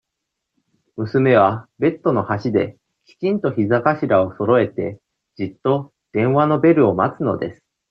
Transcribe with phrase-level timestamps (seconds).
[0.97, 4.99] 娘は、ベッドの端で、きちんと膝頭をそろえて、
[5.35, 7.63] じっと、電話のベルを待つのです。